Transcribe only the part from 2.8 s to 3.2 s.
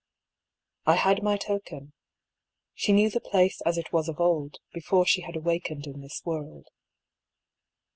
knew